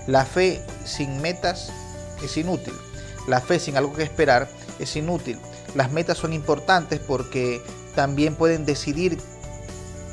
La 0.07 0.25
fe 0.25 0.63
sin 0.85 1.21
metas 1.21 1.71
es 2.23 2.37
inútil. 2.37 2.75
La 3.27 3.41
fe 3.41 3.59
sin 3.59 3.77
algo 3.77 3.93
que 3.93 4.03
esperar 4.03 4.49
es 4.79 4.97
inútil. 4.97 5.39
Las 5.75 5.93
metas 5.93 6.19
son 6.19 6.33
importantes 6.33 7.01
porque 7.01 7.63
también 7.95 8.35
pueden 8.35 8.65
decidir 8.65 9.19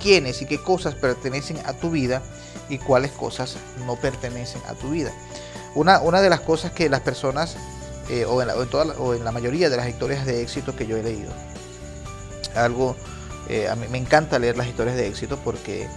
quiénes 0.01 0.41
y 0.41 0.45
qué 0.45 0.59
cosas 0.59 0.95
pertenecen 0.95 1.57
a 1.65 1.73
tu 1.73 1.91
vida 1.91 2.21
y 2.69 2.77
cuáles 2.77 3.11
cosas 3.11 3.57
no 3.85 3.95
pertenecen 3.95 4.61
a 4.67 4.73
tu 4.73 4.89
vida. 4.89 5.11
Una, 5.75 5.99
una 5.99 6.21
de 6.21 6.29
las 6.29 6.41
cosas 6.41 6.71
que 6.71 6.89
las 6.89 7.01
personas, 7.01 7.57
eh, 8.09 8.25
o, 8.25 8.41
en 8.41 8.47
la, 8.47 8.55
o, 8.55 9.13
en 9.13 9.23
la, 9.23 9.31
mayoría 9.31 9.69
de 9.69 9.77
las 9.77 9.89
historias 9.89 10.25
de 10.25 10.41
éxito 10.41 10.75
que 10.75 10.87
yo 10.87 10.97
he 10.97 11.03
leído, 11.03 11.31
algo, 12.55 12.95
eh, 13.49 13.67
a 13.67 13.75
mí 13.75 13.87
me 13.89 13.97
encanta 13.97 14.39
leer 14.39 14.57
las 14.57 14.67
historias 14.67 14.95
de 14.95 15.07
éxito 15.07 15.37
porque 15.43 15.87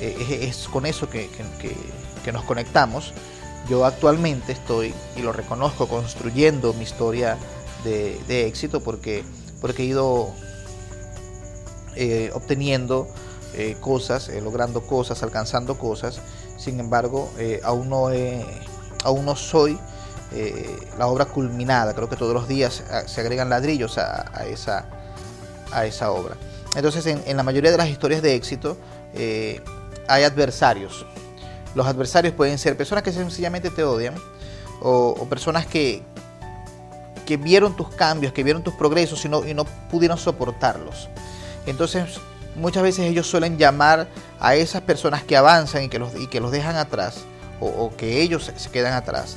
eh, 0.00 0.38
es, 0.48 0.68
con 0.68 0.86
eso 0.86 1.08
que, 1.08 1.28
que, 2.24 2.32
nos 2.32 2.44
conectamos. 2.44 3.12
Yo 3.68 3.84
actualmente 3.84 4.52
estoy, 4.52 4.92
y 5.16 5.22
lo 5.22 5.32
reconozco, 5.32 5.86
construyendo 5.86 6.72
mi 6.72 6.82
historia 6.82 7.36
de, 7.84 8.46
éxito 8.46 8.82
porque, 8.82 9.24
porque 9.60 9.82
he 9.82 9.86
ido 9.86 10.34
obteniendo 12.34 13.08
eh, 13.58 13.74
cosas, 13.80 14.28
eh, 14.28 14.42
logrando 14.42 14.86
cosas, 14.86 15.22
alcanzando 15.22 15.78
cosas. 15.78 16.20
Sin 16.58 16.78
embargo, 16.78 17.32
eh, 17.38 17.60
aún, 17.64 17.88
no 17.88 18.10
aún 19.04 19.24
no 19.24 19.34
soy 19.34 19.78
la 20.98 21.06
obra 21.06 21.24
culminada. 21.24 21.94
Creo 21.94 22.10
que 22.10 22.16
todos 22.16 22.34
los 22.34 22.48
días 22.48 22.82
se 23.06 23.20
agregan 23.20 23.48
ladrillos 23.48 23.96
a, 23.96 24.44
esa, 24.46 24.84
a 25.72 25.86
esa 25.86 26.10
obra. 26.10 26.36
Entonces, 26.74 27.06
en, 27.06 27.36
la 27.36 27.42
mayoría 27.42 27.70
de 27.70 27.78
las 27.78 27.88
historias 27.88 28.20
de 28.20 28.34
éxito 28.34 28.76
hay 29.14 30.24
adversarios. 30.24 31.06
Los 31.74 31.86
adversarios 31.86 32.34
pueden 32.34 32.58
ser 32.58 32.76
personas 32.76 33.04
que 33.04 33.12
sencillamente 33.12 33.70
te 33.70 33.84
odian 33.84 34.14
o, 34.82 35.26
personas 35.30 35.64
que, 35.66 36.02
que 37.26 37.36
vieron 37.36 37.76
tus 37.76 37.90
cambios, 37.90 38.32
que 38.32 38.42
vieron 38.42 38.62
tus 38.62 38.74
progresos 38.74 39.22
y 39.24 39.28
no, 39.28 39.46
y 39.46 39.52
no 39.52 39.64
pudieron 39.64 40.16
soportarlos. 40.16 41.10
Entonces, 41.66 42.20
muchas 42.54 42.82
veces 42.82 43.06
ellos 43.06 43.26
suelen 43.26 43.58
llamar 43.58 44.08
a 44.40 44.54
esas 44.54 44.82
personas 44.82 45.24
que 45.24 45.36
avanzan 45.36 45.84
y 45.84 45.88
que 45.88 45.98
los, 45.98 46.14
y 46.18 46.28
que 46.28 46.40
los 46.40 46.50
dejan 46.50 46.76
atrás, 46.76 47.24
o, 47.60 47.90
que 47.96 48.20
ellos 48.20 48.52
se 48.54 48.70
quedan 48.70 48.92
atrás 48.92 49.36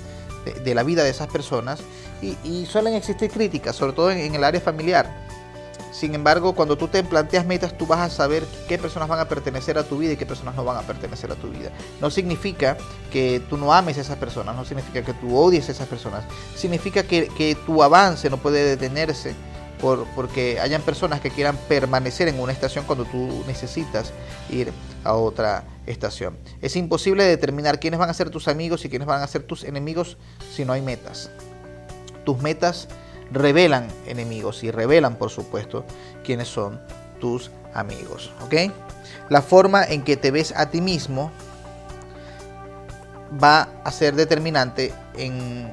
de, 0.63 0.75
la 0.75 0.83
vida 0.83 1.03
de 1.03 1.09
esas 1.09 1.27
personas, 1.27 1.79
y, 2.21 2.65
suelen 2.65 2.93
existir 2.93 3.31
críticas, 3.31 3.75
sobre 3.75 3.93
todo 3.93 4.11
en, 4.11 4.35
el 4.35 4.43
área 4.43 4.61
familiar. 4.61 5.28
Sin 5.99 6.15
embargo, 6.15 6.55
cuando 6.55 6.77
tú 6.77 6.87
te 6.87 7.03
planteas 7.03 7.45
metas, 7.45 7.77
tú 7.77 7.85
vas 7.85 7.99
a 7.99 8.09
saber 8.09 8.45
qué 8.69 8.77
personas 8.77 9.09
van 9.09 9.19
a 9.19 9.27
pertenecer 9.27 9.77
a 9.77 9.83
tu 9.83 9.97
vida 9.97 10.13
y 10.13 10.15
qué 10.15 10.25
personas 10.25 10.55
no 10.55 10.63
van 10.63 10.77
a 10.77 10.83
pertenecer 10.83 11.29
a 11.29 11.35
tu 11.35 11.49
vida. 11.49 11.71
No 11.99 12.09
significa 12.09 12.77
que 13.11 13.41
tú 13.49 13.57
no 13.57 13.73
ames 13.73 13.97
a 13.97 14.01
esas 14.01 14.15
personas, 14.15 14.55
no 14.55 14.63
significa 14.63 15.01
que 15.01 15.11
tú 15.11 15.37
odies 15.37 15.67
a 15.67 15.73
esas 15.73 15.89
personas. 15.89 16.23
Significa 16.55 17.03
que, 17.03 17.57
tu 17.65 17.83
avance 17.83 18.29
no 18.29 18.37
puede 18.37 18.63
detenerse 18.63 19.35
porque 20.15 20.61
hayan 20.61 20.83
personas 20.83 21.19
que 21.19 21.31
quieran 21.31 21.57
permanecer 21.67 22.29
en 22.29 22.39
una 22.39 22.53
estación 22.53 22.85
cuando 22.85 23.03
tú 23.03 23.43
necesitas 23.45 24.13
ir 24.49 24.71
a 25.03 25.15
otra 25.15 25.65
estación. 25.85 26.37
Es 26.61 26.77
imposible 26.77 27.25
determinar 27.25 27.77
quiénes 27.81 27.99
van 27.99 28.09
a 28.09 28.13
ser 28.13 28.29
tus 28.29 28.47
amigos 28.47 28.85
y 28.85 28.89
quiénes 28.89 29.05
van 29.05 29.21
a 29.21 29.27
ser 29.27 29.43
tus 29.43 29.65
enemigos 29.65 30.15
si 30.55 30.63
no 30.63 30.71
hay 30.71 30.81
metas. 30.81 31.29
Tus 32.23 32.41
metas 32.41 32.87
revelan 33.31 33.87
enemigos 34.05 34.63
y 34.63 34.71
revelan, 34.71 35.15
por 35.15 35.29
supuesto, 35.29 35.85
quiénes 36.23 36.47
son 36.47 36.79
tus 37.19 37.51
amigos. 37.73 38.31
¿Ok? 38.41 38.71
La 39.29 39.41
forma 39.41 39.83
en 39.83 40.03
que 40.03 40.17
te 40.17 40.31
ves 40.31 40.53
a 40.55 40.69
ti 40.69 40.81
mismo 40.81 41.31
va 43.41 43.69
a 43.83 43.91
ser 43.91 44.15
determinante 44.15 44.91
en, 45.15 45.71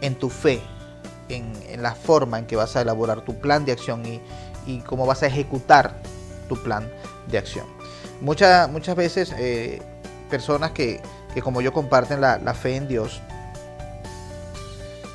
en 0.00 0.14
tu 0.14 0.30
fe 0.30 0.62
en, 1.28 1.82
la 1.82 1.94
forma 1.94 2.38
en 2.38 2.46
que 2.46 2.56
vas 2.56 2.76
a 2.76 2.82
elaborar 2.82 3.22
tu 3.22 3.38
plan 3.38 3.64
de 3.64 3.72
acción 3.72 4.02
y, 4.06 4.20
cómo 4.86 5.04
vas 5.06 5.22
a 5.22 5.26
ejecutar 5.26 5.94
tu 6.48 6.56
plan 6.62 6.90
de 7.30 7.38
acción. 7.38 7.66
muchas 8.20 8.96
veces 8.96 9.34
eh, 9.36 9.82
personas 10.30 10.70
que, 10.70 11.02
como 11.42 11.60
yo 11.60 11.72
comparten 11.72 12.20
la, 12.20 12.54
fe 12.54 12.76
en 12.76 12.88
Dios, 12.88 13.20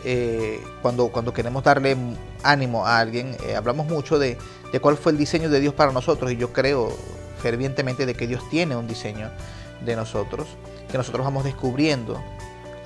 eh, 0.03 0.61
cuando, 0.81 1.09
cuando 1.09 1.33
queremos 1.33 1.63
darle 1.63 1.97
ánimo 2.43 2.85
a 2.85 2.99
alguien, 2.99 3.35
eh, 3.45 3.55
hablamos 3.55 3.87
mucho 3.87 4.19
de, 4.19 4.37
cuál 4.81 4.97
fue 4.97 5.11
el 5.11 5.17
diseño 5.17 5.49
de 5.49 5.59
Dios 5.59 5.73
para 5.73 5.91
nosotros 5.91 6.31
y 6.31 6.37
yo 6.37 6.53
creo 6.53 6.95
fervientemente 7.41 8.05
de 8.05 8.13
que 8.13 8.27
Dios 8.27 8.41
tiene 8.49 8.75
un 8.75 8.87
diseño 8.87 9.31
de 9.85 9.95
nosotros, 9.95 10.47
que 10.91 10.97
nosotros 10.97 11.23
vamos 11.25 11.43
descubriendo 11.43 12.21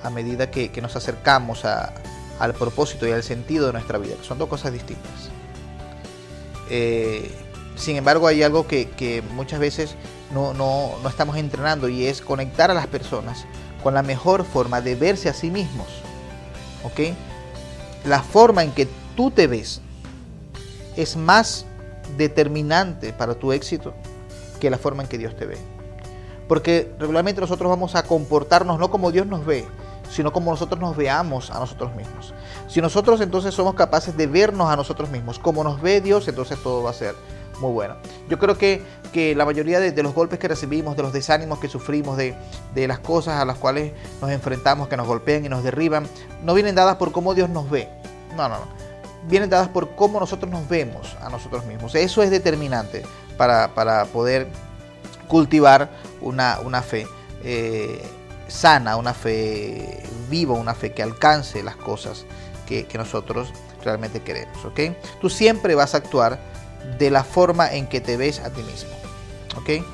a 0.02 0.10
medida 0.10 0.50
que 0.50 0.80
nos 0.82 0.96
acercamos 0.96 1.64
al 1.64 2.54
propósito 2.54 3.06
y 3.06 3.12
al 3.12 3.22
sentido 3.22 3.66
de 3.66 3.72
nuestra 3.72 3.98
vida, 3.98 4.16
son 4.22 4.38
dos 4.38 4.48
cosas 4.48 4.72
distintas. 4.72 5.30
Eh, 6.70 7.30
sin 7.76 7.96
embargo, 7.96 8.26
hay 8.26 8.42
algo 8.42 8.66
que, 8.66 9.22
muchas 9.34 9.60
veces 9.60 9.94
no, 10.32 10.96
estamos 11.08 11.36
entrenando 11.36 11.88
y 11.88 12.06
es 12.06 12.20
conectar 12.20 12.70
a 12.70 12.74
las 12.74 12.86
personas 12.86 13.46
con 13.82 13.94
la 13.94 14.02
mejor 14.02 14.44
forma 14.44 14.80
de 14.80 14.94
verse 14.94 15.28
a 15.28 15.34
sí 15.34 15.50
mismos. 15.50 15.88
La 18.04 18.22
forma 18.22 18.62
en 18.62 18.72
que 18.72 18.88
tú 19.16 19.30
te 19.30 19.46
ves 19.46 19.80
es 20.96 21.16
más 21.16 21.64
determinante 22.16 23.12
para 23.12 23.34
tu 23.34 23.52
éxito 23.52 23.94
que 24.60 24.70
la 24.70 24.78
forma 24.78 25.02
en 25.02 25.08
que 25.08 25.18
Dios 25.18 25.36
te 25.36 25.46
ve. 25.46 25.58
Porque 26.48 26.92
regularmente 26.98 27.40
nosotros 27.40 27.68
vamos 27.70 27.94
a 27.94 28.02
comportarnos 28.02 28.78
no 28.78 28.90
como 28.90 29.10
Dios 29.10 29.26
nos 29.26 29.46
ve, 29.46 29.64
sino 30.10 30.32
como 30.32 30.50
nosotros 30.50 30.80
nos 30.80 30.96
veamos 30.96 31.50
a 31.50 31.58
nosotros 31.58 31.94
mismos. 31.94 32.34
Si 32.68 32.80
nosotros 32.80 33.20
entonces 33.20 33.54
somos 33.54 33.74
capaces 33.74 34.16
de 34.16 34.26
vernos 34.26 34.68
a 34.68 34.76
nosotros 34.76 35.10
mismos, 35.10 35.38
como 35.38 35.64
nos 35.64 35.80
ve 35.80 36.00
Dios, 36.00 36.28
entonces 36.28 36.62
todo 36.62 36.82
va 36.82 36.90
a 36.90 36.94
ser 36.94 37.14
muy 37.60 37.72
bueno. 37.72 37.96
Yo 38.28 38.38
creo 38.38 38.56
que, 38.56 38.82
que 39.12 39.34
la 39.34 39.44
mayoría 39.44 39.80
de, 39.80 40.02
los 40.02 40.14
golpes 40.14 40.38
que 40.38 40.48
recibimos, 40.48 40.96
de 40.96 41.02
los 41.02 41.12
desánimos 41.12 41.58
que 41.58 41.68
sufrimos, 41.68 42.16
de, 42.16 42.34
de, 42.74 42.88
las 42.88 42.98
cosas 42.98 43.40
a 43.40 43.44
las 43.44 43.58
cuales 43.58 43.92
nos 44.20 44.30
enfrentamos, 44.30 44.88
que 44.88 44.96
nos 44.96 45.06
golpean 45.06 45.44
y 45.44 45.48
nos 45.48 45.62
derriban, 45.62 46.06
no 46.42 46.54
vienen 46.54 46.74
dadas 46.74 46.96
por 46.96 47.12
cómo 47.12 47.34
Dios 47.34 47.48
nos 47.48 47.70
ve. 47.70 47.88
No, 48.36 48.48
no, 48.48 48.56
no. 48.56 48.66
Vienen 49.28 49.48
dadas 49.48 49.68
por 49.68 49.94
cómo 49.94 50.20
nosotros 50.20 50.50
nos 50.50 50.68
vemos 50.68 51.16
a 51.20 51.30
nosotros 51.30 51.64
mismos. 51.64 51.94
Eso 51.94 52.22
es 52.22 52.30
determinante 52.30 53.04
para, 53.36 53.74
para 53.74 54.04
poder 54.06 54.48
cultivar 55.28 55.90
una, 56.20 56.58
una 56.60 56.82
fe 56.82 57.06
eh, 57.42 58.02
sana, 58.48 58.96
una 58.96 59.14
fe 59.14 60.02
viva, 60.28 60.54
una 60.54 60.74
fe 60.74 60.92
que 60.92 61.02
alcance 61.02 61.62
las 61.62 61.76
cosas 61.76 62.26
que, 62.66 62.86
que 62.86 62.98
nosotros 62.98 63.52
realmente 63.84 64.22
queremos. 64.22 64.64
¿ok? 64.64 64.80
Tú 65.20 65.30
siempre 65.30 65.74
vas 65.74 65.94
a 65.94 65.98
actuar 65.98 66.38
de 66.98 67.10
la 67.10 67.24
forma 67.24 67.72
en 67.72 67.86
que 67.86 68.00
te 68.00 68.16
ves 68.16 68.40
a 68.40 68.50
ti 68.50 68.62
mismo. 68.62 68.90
¿Ok? 69.56 69.84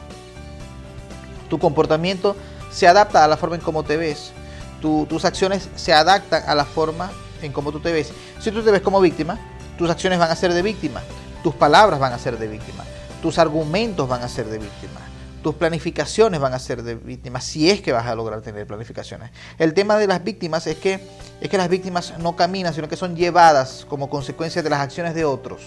Tu 1.48 1.58
comportamiento 1.58 2.36
se 2.70 2.86
adapta 2.86 3.24
a 3.24 3.28
la 3.28 3.36
forma 3.36 3.56
en 3.56 3.62
cómo 3.62 3.82
te 3.82 3.96
ves. 3.96 4.32
tus 4.80 5.24
acciones 5.24 5.68
se 5.76 5.92
adaptan 5.92 6.42
a 6.46 6.54
la 6.54 6.64
forma 6.64 7.10
en 7.42 7.52
cómo 7.52 7.72
tú 7.72 7.80
te 7.80 7.92
ves. 7.92 8.12
Si 8.40 8.50
tú 8.50 8.62
te 8.62 8.70
ves 8.70 8.80
como 8.80 9.00
víctima, 9.00 9.38
tus 9.76 9.90
acciones 9.90 10.18
van 10.18 10.30
a 10.30 10.36
ser 10.36 10.52
de 10.52 10.62
víctima. 10.62 11.02
Tus 11.42 11.54
palabras 11.54 11.98
van 11.98 12.12
a 12.12 12.18
ser 12.18 12.38
de 12.38 12.46
víctima. 12.46 12.84
Tus 13.22 13.38
argumentos 13.38 14.08
van 14.08 14.22
a 14.22 14.28
ser 14.28 14.46
de 14.46 14.58
víctima. 14.58 15.00
Tus 15.42 15.54
planificaciones 15.54 16.38
van 16.38 16.52
a 16.52 16.58
ser 16.58 16.82
de 16.82 16.96
víctima, 16.96 17.40
si 17.40 17.70
es 17.70 17.80
que 17.80 17.92
vas 17.92 18.06
a 18.06 18.14
lograr 18.14 18.42
tener 18.42 18.66
planificaciones. 18.66 19.30
El 19.56 19.72
tema 19.72 19.96
de 19.96 20.06
las 20.06 20.22
víctimas 20.22 20.66
es 20.66 20.76
que, 20.76 21.00
es 21.40 21.48
que 21.48 21.56
las 21.56 21.70
víctimas 21.70 22.18
no 22.18 22.36
caminan, 22.36 22.74
sino 22.74 22.90
que 22.90 22.96
son 22.96 23.16
llevadas 23.16 23.86
como 23.88 24.10
consecuencia 24.10 24.62
de 24.62 24.68
las 24.68 24.80
acciones 24.80 25.14
de 25.14 25.24
otros 25.24 25.62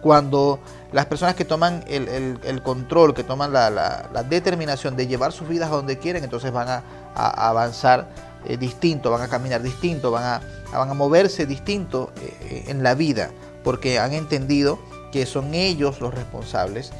cuando 0.00 0.60
las 0.92 1.06
personas 1.06 1.34
que 1.34 1.44
toman 1.44 1.84
el, 1.88 2.62
control, 2.62 3.14
que 3.14 3.24
toman 3.24 3.52
la, 3.52 4.24
determinación 4.28 4.96
de 4.96 5.06
llevar 5.06 5.32
sus 5.32 5.48
vidas 5.48 5.70
a 5.70 5.74
donde 5.74 5.98
quieren, 5.98 6.24
entonces 6.24 6.52
van 6.52 6.68
a, 6.68 6.82
avanzar 7.14 8.08
eh, 8.44 8.56
distinto, 8.56 9.10
van 9.10 9.22
a 9.22 9.28
caminar 9.28 9.62
distinto, 9.62 10.10
van 10.10 10.24
a, 10.24 10.40
van 10.72 10.90
a 10.90 10.94
moverse 10.94 11.46
distinto 11.46 12.12
eh, 12.20 12.64
en 12.68 12.82
la 12.82 12.94
vida, 12.94 13.30
porque 13.64 13.98
han 13.98 14.12
entendido 14.12 14.78
que 15.12 15.26
son 15.26 15.54
ellos 15.54 16.00
los 16.00 16.14
responsables 16.14 16.92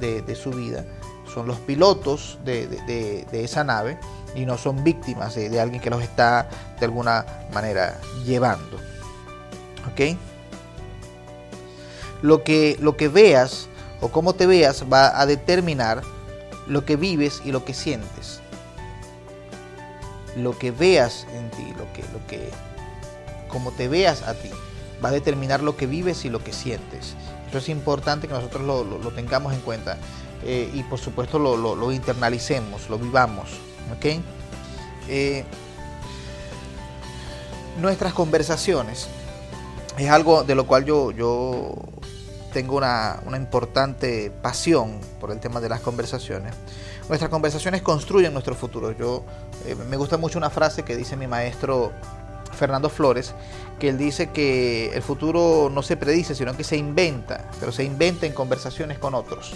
de, 0.00 0.34
su 0.34 0.50
vida, 0.50 0.84
son 1.32 1.46
los 1.46 1.58
pilotos 1.58 2.38
de, 2.44 3.26
esa 3.32 3.62
nave 3.62 3.98
y 4.34 4.46
no 4.46 4.56
son 4.56 4.82
víctimas 4.82 5.34
de, 5.34 5.60
alguien 5.60 5.80
que 5.80 5.90
los 5.90 6.02
está 6.02 6.48
de 6.80 6.86
alguna 6.86 7.24
manera 7.52 7.98
llevando. 8.24 8.78
¿Ok? 9.92 10.16
Lo 12.22 12.44
que, 12.44 12.78
lo 12.80 12.96
que 12.96 13.08
veas 13.08 13.68
o 14.00 14.08
cómo 14.08 14.34
te 14.34 14.46
veas 14.46 14.84
va 14.90 15.20
a 15.20 15.26
determinar 15.26 16.02
lo 16.66 16.84
que 16.84 16.96
vives 16.96 17.42
y 17.44 17.52
lo 17.52 17.64
que 17.64 17.74
sientes. 17.74 18.40
Lo 20.36 20.58
que 20.58 20.70
veas 20.70 21.26
en 21.34 21.50
ti, 21.50 21.74
lo 21.76 21.92
que, 21.92 22.02
lo 22.12 22.26
que, 22.26 22.48
como 23.48 23.70
te 23.72 23.88
veas 23.88 24.22
a 24.22 24.34
ti, 24.34 24.50
va 25.04 25.10
a 25.10 25.12
determinar 25.12 25.62
lo 25.62 25.76
que 25.76 25.86
vives 25.86 26.24
y 26.24 26.30
lo 26.30 26.42
que 26.42 26.52
sientes. 26.52 27.14
Eso 27.48 27.58
es 27.58 27.68
importante 27.68 28.28
que 28.28 28.34
nosotros 28.34 28.62
lo, 28.62 29.10
tengamos 29.10 29.52
en 29.52 29.60
cuenta 29.60 29.98
eh, 30.44 30.70
y 30.72 30.82
por 30.84 30.98
supuesto 30.98 31.38
lo, 31.38 31.92
internalicemos, 31.92 32.88
lo 32.88 32.98
vivamos. 32.98 33.50
Eh, 35.08 35.44
nuestras 37.80 38.14
conversaciones 38.14 39.08
es 39.98 40.10
algo 40.10 40.44
de 40.44 40.54
lo 40.54 40.66
cual 40.66 40.84
yo, 40.84 41.10
yo 41.10 41.74
tengo 42.52 42.76
una, 42.76 43.18
importante 43.36 44.30
pasión 44.42 45.00
por 45.20 45.30
el 45.30 45.40
tema 45.40 45.60
de 45.60 45.68
las 45.68 45.80
conversaciones. 45.80 46.54
Nuestras 47.08 47.30
conversaciones 47.30 47.82
construyen 47.82 48.32
nuestro 48.32 48.54
futuro. 48.54 48.92
Yo 48.92 49.24
eh, 49.66 49.74
me 49.74 49.96
gusta 49.96 50.16
mucho 50.16 50.38
una 50.38 50.50
frase 50.50 50.84
que 50.84 50.96
dice 50.96 51.16
mi 51.16 51.26
maestro 51.26 51.92
Fernando 52.52 52.88
Flores, 52.88 53.34
que 53.80 53.88
él 53.88 53.98
dice 53.98 54.30
que 54.30 54.92
el 54.94 55.02
futuro 55.02 55.70
no 55.72 55.82
se 55.82 55.96
predice, 55.96 56.34
sino 56.34 56.56
que 56.56 56.62
se 56.62 56.76
inventa, 56.76 57.50
pero 57.58 57.72
se 57.72 57.82
inventa 57.82 58.26
en 58.26 58.32
conversaciones 58.32 58.98
con 58.98 59.14
otros. 59.14 59.54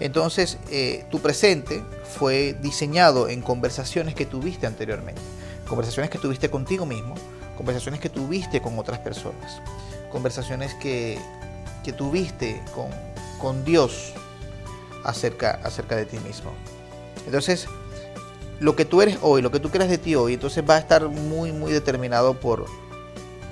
Entonces, 0.00 0.58
eh, 0.70 1.04
tu 1.10 1.20
presente 1.20 1.82
fue 2.16 2.56
diseñado 2.60 3.28
en 3.28 3.42
conversaciones 3.42 4.14
que 4.14 4.26
tuviste 4.26 4.66
anteriormente, 4.66 5.20
conversaciones 5.68 6.10
que 6.10 6.18
tuviste 6.18 6.50
contigo 6.50 6.84
mismo, 6.84 7.14
conversaciones 7.56 8.00
que 8.00 8.08
tuviste 8.08 8.60
con 8.60 8.78
otras 8.78 8.98
personas, 8.98 9.60
conversaciones 10.10 10.74
que 10.74 11.18
que 11.86 11.92
tuviste 11.92 12.60
con, 12.74 12.90
con 13.40 13.64
Dios 13.64 14.12
acerca, 15.04 15.60
acerca 15.62 15.94
de 15.94 16.04
ti 16.04 16.18
mismo. 16.18 16.50
Entonces, 17.26 17.68
lo 18.58 18.74
que 18.74 18.84
tú 18.84 19.02
eres 19.02 19.18
hoy, 19.22 19.40
lo 19.40 19.52
que 19.52 19.60
tú 19.60 19.70
crees 19.70 19.88
de 19.88 19.96
ti 19.96 20.16
hoy, 20.16 20.34
entonces 20.34 20.64
va 20.68 20.74
a 20.74 20.78
estar 20.78 21.08
muy, 21.08 21.52
muy 21.52 21.72
determinado 21.72 22.40
por, 22.40 22.66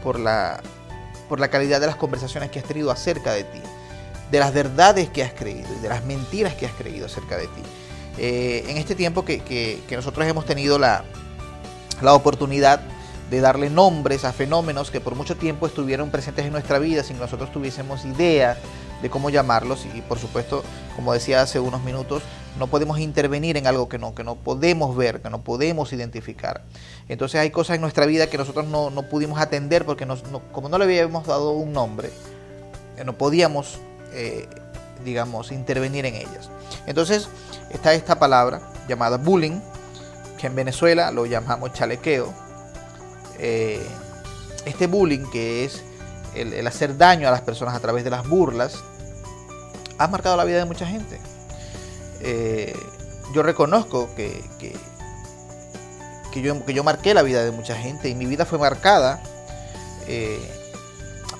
por, 0.02 0.18
la, 0.18 0.60
por 1.28 1.38
la 1.38 1.46
calidad 1.46 1.80
de 1.80 1.86
las 1.86 1.94
conversaciones 1.94 2.50
que 2.50 2.58
has 2.58 2.64
tenido 2.64 2.90
acerca 2.90 3.32
de 3.32 3.44
ti, 3.44 3.60
de 4.32 4.38
las 4.40 4.52
verdades 4.52 5.08
que 5.10 5.22
has 5.22 5.32
creído 5.32 5.68
y 5.78 5.80
de 5.80 5.88
las 5.88 6.04
mentiras 6.04 6.54
que 6.54 6.66
has 6.66 6.72
creído 6.72 7.06
acerca 7.06 7.36
de 7.36 7.46
ti. 7.46 7.62
Eh, 8.18 8.64
en 8.66 8.78
este 8.78 8.96
tiempo 8.96 9.24
que, 9.24 9.44
que, 9.44 9.80
que 9.86 9.94
nosotros 9.94 10.26
hemos 10.26 10.44
tenido 10.44 10.76
la, 10.80 11.04
la 12.02 12.14
oportunidad 12.14 12.80
de 13.34 13.40
darle 13.40 13.68
nombres 13.68 14.24
a 14.24 14.32
fenómenos 14.32 14.90
que 14.90 15.00
por 15.00 15.16
mucho 15.16 15.36
tiempo 15.36 15.66
estuvieron 15.66 16.10
presentes 16.10 16.46
en 16.46 16.52
nuestra 16.52 16.78
vida 16.78 17.02
sin 17.02 17.16
que 17.16 17.22
nosotros 17.22 17.50
tuviésemos 17.52 18.04
idea 18.04 18.56
de 19.02 19.10
cómo 19.10 19.28
llamarlos 19.28 19.86
y 19.92 20.00
por 20.02 20.18
supuesto, 20.18 20.62
como 20.94 21.12
decía 21.12 21.42
hace 21.42 21.58
unos 21.58 21.82
minutos, 21.82 22.22
no 22.58 22.68
podemos 22.68 23.00
intervenir 23.00 23.56
en 23.56 23.66
algo 23.66 23.88
que 23.88 23.98
no, 23.98 24.14
que 24.14 24.22
no 24.22 24.36
podemos 24.36 24.96
ver, 24.96 25.20
que 25.20 25.30
no 25.30 25.42
podemos 25.42 25.92
identificar. 25.92 26.62
Entonces 27.08 27.40
hay 27.40 27.50
cosas 27.50 27.74
en 27.74 27.80
nuestra 27.80 28.06
vida 28.06 28.28
que 28.28 28.38
nosotros 28.38 28.66
no, 28.66 28.90
pudimos 29.10 29.40
atender 29.40 29.84
porque 29.84 30.06
como 30.52 30.68
no 30.68 30.78
le 30.78 30.84
habíamos 30.84 31.26
dado 31.26 31.50
un 31.50 31.72
nombre, 31.72 32.10
eh, 32.96 33.04
no 33.04 33.18
podíamos, 33.18 33.78
eh, 34.12 34.48
digamos, 35.04 35.50
intervenir 35.50 36.06
en 36.06 36.14
ellas. 36.14 36.50
Entonces 36.86 37.28
está 37.70 37.94
esta 37.94 38.18
palabra 38.18 38.62
llamada 38.88 39.16
bullying, 39.16 39.60
que 40.38 40.46
en 40.46 40.54
Venezuela 40.54 41.10
lo 41.10 41.26
llamamos 41.26 41.72
chalequeo, 41.72 42.32
eh, 43.38 43.84
este 44.64 44.86
bullying, 44.86 45.30
que 45.30 45.64
es 45.64 45.82
el, 46.34 46.66
hacer 46.66 46.96
daño 46.96 47.28
a 47.28 47.30
las 47.30 47.42
personas 47.42 47.74
a 47.74 47.80
través 47.80 48.04
de 48.04 48.10
las 48.10 48.28
burlas, 48.28 48.82
ha 49.98 50.08
marcado 50.08 50.36
la 50.36 50.44
vida 50.44 50.58
de 50.58 50.64
mucha 50.64 50.86
gente. 50.86 51.20
Eh, 52.20 52.74
yo 53.34 53.42
reconozco 53.42 54.08
que, 54.14 54.42
que, 54.58 56.42
yo, 56.42 56.64
que 56.64 56.74
yo 56.74 56.84
marqué 56.84 57.14
la 57.14 57.22
vida 57.22 57.44
de 57.44 57.50
mucha 57.50 57.76
gente 57.76 58.08
y 58.08 58.14
mi 58.14 58.26
vida 58.26 58.44
fue 58.44 58.58
marcada 58.58 59.22
eh, 60.06 60.40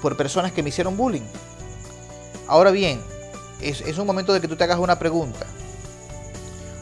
por 0.01 0.17
personas 0.17 0.53
que 0.53 0.63
me 0.63 0.69
hicieron 0.69 0.97
bullying. 0.97 1.27
Ahora 2.47 2.71
bien, 2.71 3.01
es, 3.61 3.99
un 3.99 4.07
momento 4.07 4.33
de 4.33 4.41
que 4.41 4.49
tú 4.49 4.57
te 4.57 4.65
hagas 4.65 4.79
una 4.79 4.99
pregunta. 4.99 5.47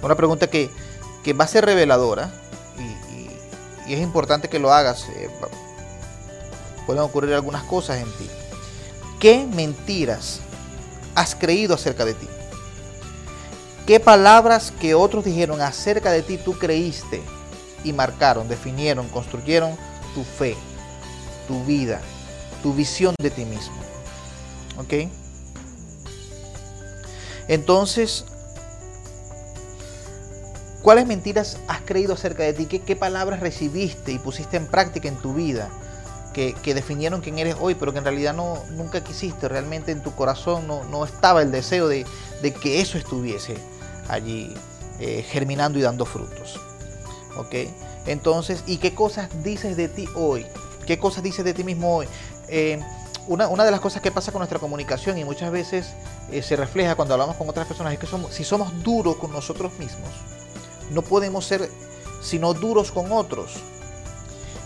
Una 0.03 0.16
pregunta 0.16 0.48
que, 0.48 0.70
que 1.22 1.33
va 1.33 1.44
a 1.44 1.48
ser 1.48 1.64
reveladora 1.64 2.31
y 2.79 3.12
es 3.88 4.01
importante 4.01 4.49
que 4.49 4.59
lo 4.59 4.73
hagas. 4.73 5.07
Eh, 5.16 5.31
pueden 6.87 7.03
ocurrir 7.03 7.35
algunas 7.35 7.64
cosas 7.64 7.99
en 7.99 8.11
ti. 8.16 8.29
¿Qué 9.21 9.47
mentiras 9.47 10.40
has 11.14 11.35
creído 11.35 11.75
acerca 11.75 12.05
de 12.05 12.14
ti? 12.14 12.29
¿Qué 13.87 14.01
palabras 14.01 14.73
que 14.81 14.95
otros 14.95 15.25
dijeron 15.25 15.61
acerca 15.61 16.11
de 16.12 16.23
ti 16.23 16.38
tú 16.38 16.59
creíste 16.59 17.23
y 17.85 17.92
marcaron, 17.92 18.49
definieron, 18.49 19.09
construyeron 19.09 19.77
tu 20.14 20.23
fe, 20.23 20.57
tu 21.49 21.64
vida, 21.64 22.01
tu 22.62 22.73
visión 22.73 23.14
de 23.18 23.31
ti 23.31 23.45
mismo? 23.45 23.77
¿Ok? 24.79 25.11
Entonces, 27.49 28.25
¿Cuáles 30.83 31.07
mentiras 31.07 31.59
has 31.68 31.81
creído 31.83 32.14
acerca 32.14 32.42
de 32.42 32.53
ti? 32.53 32.66
¿Qué, 32.66 32.97
palabras 32.97 33.38
recibiste 33.38 34.11
y 34.11 34.18
pusiste 34.18 34.57
en 34.57 34.66
práctica 34.66 35.07
en 35.07 35.16
tu 35.16 35.33
vida 35.33 35.71
que, 36.35 36.55
definieron 36.75 37.21
quién 37.21 37.38
eres 37.38 37.55
hoy, 37.61 37.77
pero 37.77 37.92
que 37.92 37.99
en 37.99 38.05
realidad 38.05 38.35
no, 38.35 38.59
nunca 38.71 39.03
quisiste? 39.05 39.49
Realmente 39.49 39.92
en 39.92 40.03
tu 40.03 40.12
corazón 40.14 40.66
no, 40.66 41.05
estaba 41.05 41.40
el 41.42 41.53
deseo 41.53 41.87
de, 41.87 42.05
que 42.61 42.81
eso 42.81 42.99
estuviese 42.99 43.57
allí 44.09 44.53
eh, 44.99 45.25
germinando 45.29 45.79
y 45.79 45.83
dando 45.83 46.05
frutos. 46.05 46.61
¿Ok? 47.37 47.55
Entonces, 48.07 48.64
¿y 48.66 48.79
qué 48.79 48.92
cosas 48.92 49.29
dices 49.45 49.77
de 49.77 49.87
ti 49.87 50.09
hoy? 50.16 50.47
¿Qué 50.85 50.99
cosas 50.99 51.23
dices 51.23 51.45
de 51.45 51.55
ti 51.55 51.62
mismo 51.62 51.99
hoy? 51.99 52.09
Eh, 52.49 52.81
una, 53.29 53.47
de 53.64 53.71
las 53.71 53.81
cosas 53.81 54.03
que 54.03 54.11
pasa 54.11 54.33
con 54.33 54.40
nuestra 54.40 54.59
comunicación 54.59 55.16
y 55.16 55.25
muchas 55.25 55.53
veces 55.53 55.92
eh, 56.33 56.42
se 56.42 56.57
refleja 56.57 56.97
cuando 56.97 57.14
hablamos 57.14 57.37
con 57.37 57.49
otras 57.49 57.68
personas 57.68 57.92
es 57.92 58.01
que 58.01 58.07
somos, 58.09 58.35
si 58.35 58.42
somos 58.42 58.83
duros 58.83 59.14
con 59.14 59.31
nosotros 59.31 59.79
mismos, 59.79 60.11
no 60.92 61.02
podemos 61.02 61.46
ser 61.46 61.68
sino 62.22 62.55
duros 62.55 62.92
con 62.92 63.12
otros. 63.12 63.55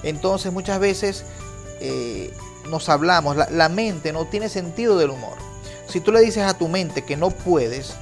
Entonces 0.03 0.53
muchas 0.53 0.79
veces 0.79 1.25
eh, 1.81 2.33
nos 2.69 2.89
hablamos, 2.89 3.37
la, 3.37 3.69
mente 3.69 4.13
no 4.13 4.27
tiene 4.27 4.49
sentido 4.49 4.99
del 4.99 5.11
humor. 5.11 5.39
Si 5.89 6.01
tú 6.01 6.13
le 6.13 6.21
dices 6.21 6.45
a 6.45 6.59
tu 6.59 6.69
mente 6.69 7.05
que 7.05 7.17
no 7.17 7.31
puedes, 7.31 7.95